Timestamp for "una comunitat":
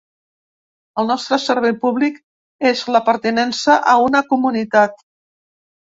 4.09-5.03